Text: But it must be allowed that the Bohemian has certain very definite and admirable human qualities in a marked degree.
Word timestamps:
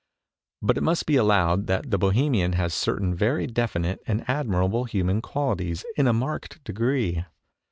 But 0.63 0.77
it 0.79 0.81
must 0.81 1.05
be 1.05 1.15
allowed 1.15 1.67
that 1.67 1.91
the 1.91 1.99
Bohemian 1.99 2.53
has 2.53 2.73
certain 2.73 3.13
very 3.13 3.45
definite 3.45 3.99
and 4.07 4.27
admirable 4.27 4.85
human 4.85 5.21
qualities 5.21 5.85
in 5.95 6.07
a 6.07 6.11
marked 6.11 6.63
degree. 6.63 7.23